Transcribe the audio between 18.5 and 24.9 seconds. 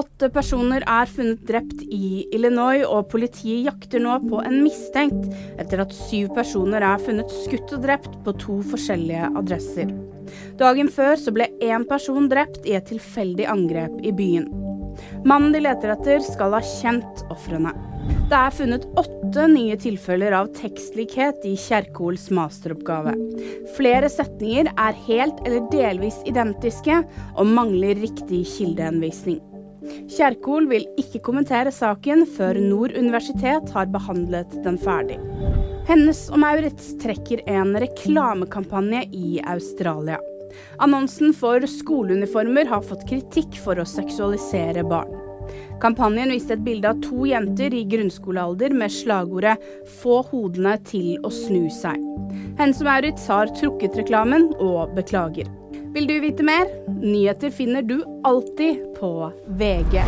funnet åtte nye tilfeller av tekstlikhet i Kjerkols masteroppgave. Flere setninger